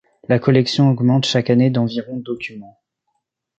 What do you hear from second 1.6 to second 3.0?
d’environ documents.